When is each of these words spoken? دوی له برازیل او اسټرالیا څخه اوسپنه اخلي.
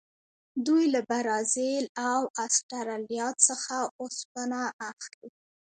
دوی 0.65 0.83
له 0.93 1.01
برازیل 1.09 1.85
او 2.11 2.19
اسټرالیا 2.45 3.27
څخه 3.47 3.75
اوسپنه 4.01 4.61
اخلي. 4.89 5.29